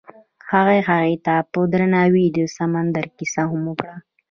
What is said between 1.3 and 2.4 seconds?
په درناوي د